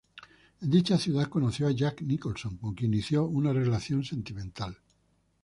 [0.63, 4.79] En dicha ciudad conoció a Jack Nicholson con quien inició una relación sentimental.